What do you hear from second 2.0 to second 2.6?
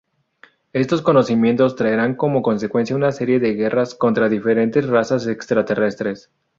como